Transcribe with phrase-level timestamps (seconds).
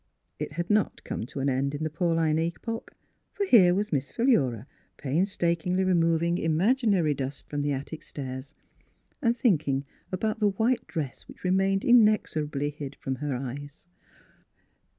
[0.39, 2.95] It had not come to an end in the Pauline epoch,
[3.33, 4.65] for here was Miss Philura
[4.97, 8.55] painstakingly removing imaginary dust from the attic stairs
[9.21, 13.85] and thinking about the white dress which remained in exorably hid from her eyes.